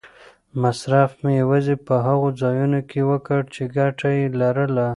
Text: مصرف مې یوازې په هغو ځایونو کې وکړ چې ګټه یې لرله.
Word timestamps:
مصرف 0.61 1.11
مې 1.23 1.31
یوازې 1.41 1.75
په 1.87 1.95
هغو 2.05 2.27
ځایونو 2.41 2.79
کې 2.89 2.99
وکړ 3.11 3.41
چې 3.53 3.63
ګټه 3.77 4.09
یې 4.17 4.25
لرله. 4.41 4.87